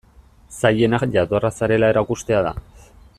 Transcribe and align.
Zailena 0.61 0.99
jatorra 1.17 1.53
zarela 1.59 1.93
erakustea 1.97 2.41
da. 2.49 2.55